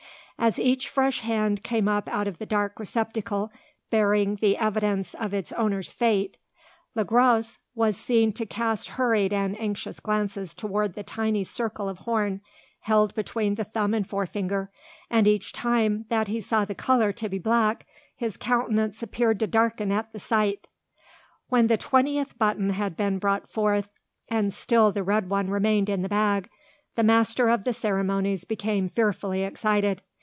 [0.43, 3.51] As each fresh hand came up out of the dark receptacle
[3.91, 6.35] bearing the evidence of its owner's fate,
[6.95, 11.99] Le Gros was seen to cast hurried and anxious glances towards the tiny circle of
[11.99, 12.41] horn,
[12.79, 14.71] held between the thumb and forefinger,
[15.11, 19.45] and each time that he saw the colour to be black his countenance appeared to
[19.45, 20.67] darken at the sight.
[21.49, 23.89] When the twentieth button had been brought forth,
[24.27, 26.49] and still the red one remained in the bag,
[26.95, 30.01] the master of the ceremonies became fearfully excited.